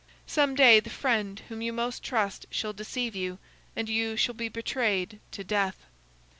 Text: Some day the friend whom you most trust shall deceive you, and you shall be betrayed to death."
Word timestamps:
Some 0.25 0.55
day 0.55 0.79
the 0.79 0.89
friend 0.89 1.39
whom 1.47 1.61
you 1.61 1.71
most 1.71 2.01
trust 2.03 2.47
shall 2.49 2.73
deceive 2.73 3.15
you, 3.15 3.37
and 3.75 3.87
you 3.87 4.17
shall 4.17 4.33
be 4.33 4.49
betrayed 4.49 5.19
to 5.29 5.43
death." 5.43 5.77